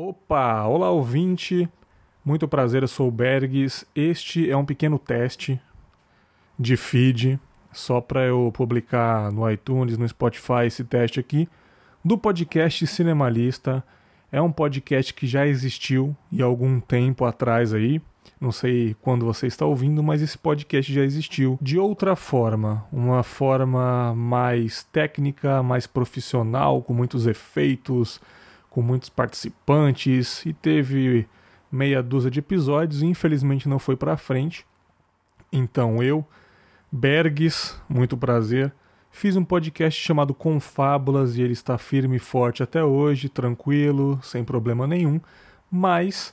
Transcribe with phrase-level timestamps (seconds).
[0.00, 1.68] Opa, olá ouvinte,
[2.24, 3.84] muito prazer, eu sou o Bergs.
[3.96, 5.60] Este é um pequeno teste
[6.56, 7.36] de feed,
[7.72, 11.48] só para eu publicar no iTunes, no Spotify esse teste aqui,
[12.04, 13.82] do podcast Cinemalista.
[14.30, 18.00] É um podcast que já existiu e algum tempo atrás aí.
[18.40, 23.24] Não sei quando você está ouvindo, mas esse podcast já existiu de outra forma, uma
[23.24, 28.20] forma mais técnica, mais profissional, com muitos efeitos,
[28.78, 31.26] com muitos participantes e teve
[31.70, 34.64] meia dúzia de episódios e infelizmente não foi para frente.
[35.52, 36.24] Então eu,
[36.92, 38.72] Bergs, muito prazer,
[39.10, 44.44] fiz um podcast chamado Confábulas e ele está firme e forte até hoje, tranquilo, sem
[44.44, 45.20] problema nenhum,
[45.68, 46.32] mas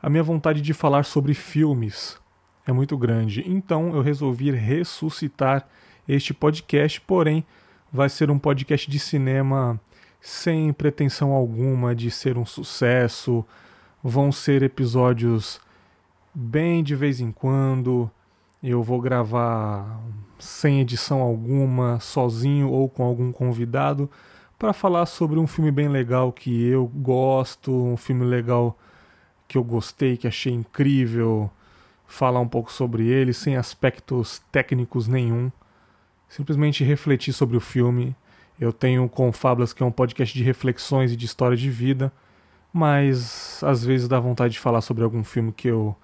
[0.00, 2.20] a minha vontade de falar sobre filmes
[2.64, 3.42] é muito grande.
[3.44, 5.66] Então eu resolvi ressuscitar
[6.06, 7.44] este podcast, porém
[7.92, 9.80] vai ser um podcast de cinema
[10.24, 13.44] sem pretensão alguma de ser um sucesso.
[14.02, 15.60] Vão ser episódios
[16.34, 18.10] bem de vez em quando.
[18.62, 20.00] Eu vou gravar
[20.38, 24.10] sem edição alguma, sozinho ou com algum convidado,
[24.58, 28.78] para falar sobre um filme bem legal que eu gosto, um filme legal
[29.46, 31.50] que eu gostei, que achei incrível,
[32.06, 35.52] falar um pouco sobre ele sem aspectos técnicos nenhum,
[36.30, 38.16] simplesmente refletir sobre o filme
[38.60, 42.12] eu tenho com Fábulas, que é um podcast de reflexões e de história de vida,
[42.72, 45.96] mas às vezes dá vontade de falar sobre algum filme que eu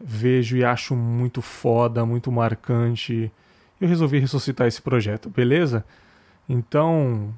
[0.00, 3.30] vejo e acho muito foda, muito marcante.
[3.80, 5.84] Eu resolvi ressuscitar esse projeto, beleza?
[6.48, 7.34] Então,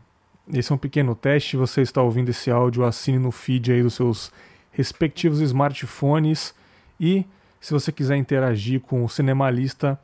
[0.52, 1.56] esse é um pequeno teste.
[1.56, 4.32] Você está ouvindo esse áudio, assine no feed aí dos seus
[4.70, 6.54] respectivos smartphones.
[7.00, 7.24] E
[7.60, 9.98] se você quiser interagir com o Cinemalista,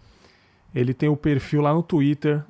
[0.75, 2.43] ele tem o perfil lá no Twitter,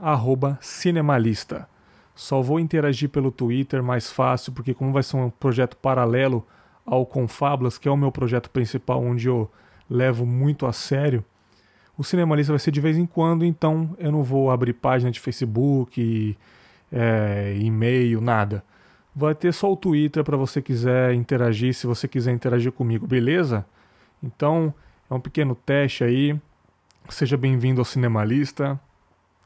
[0.60, 1.68] cinemalista.
[2.14, 6.46] Só vou interagir pelo Twitter mais fácil, porque como vai ser um projeto paralelo
[6.86, 9.50] ao Confablas, que é o meu projeto principal, onde eu
[9.90, 11.24] levo muito a sério,
[11.96, 15.20] o Cinemalista vai ser de vez em quando, então eu não vou abrir página de
[15.20, 16.36] Facebook,
[16.90, 18.64] é, e-mail, nada.
[19.14, 23.64] Vai ter só o Twitter para você quiser interagir, se você quiser interagir comigo, beleza?
[24.22, 24.74] Então
[25.08, 26.36] é um pequeno teste aí.
[27.08, 28.80] Seja bem-vindo ao Cinemalista.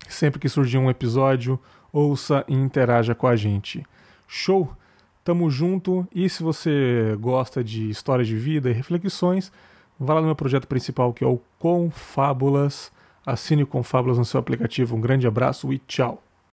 [0.09, 1.59] Sempre que surgir um episódio,
[1.93, 3.85] ouça e interaja com a gente.
[4.27, 4.73] Show?
[5.25, 9.53] Tamo junto e se você gosta de história de vida e reflexões,
[9.99, 12.93] vá lá no meu projeto principal que é o Confábulas.
[13.27, 14.97] Assine o Confábulas no seu aplicativo.
[14.97, 16.28] Um grande abraço e tchau!